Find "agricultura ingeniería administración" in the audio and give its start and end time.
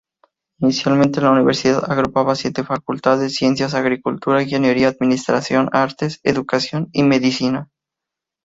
3.75-5.69